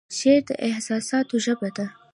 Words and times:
شعر 0.17 0.41
د 0.47 0.49
احساساتو 0.67 1.35
ژبه 1.45 1.69
ده 1.77 1.85